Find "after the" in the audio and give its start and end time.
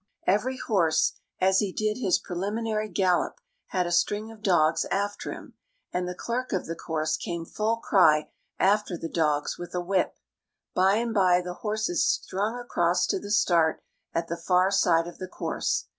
8.57-9.07